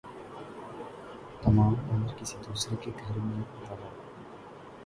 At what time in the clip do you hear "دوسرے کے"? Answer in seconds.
2.47-2.91